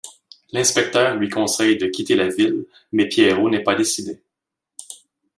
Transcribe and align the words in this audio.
L'inspecteur 0.51 1.15
lui 1.15 1.29
conseille 1.29 1.77
de 1.77 1.85
quitter 1.85 2.15
la 2.15 2.27
ville 2.27 2.65
mais 2.91 3.07
Pierrot 3.07 3.51
n'est 3.51 3.61
pas 3.61 3.75
décidé. 3.75 4.19